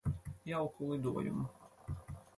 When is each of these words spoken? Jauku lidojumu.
Jauku 0.47 0.81
lidojumu. 0.91 1.45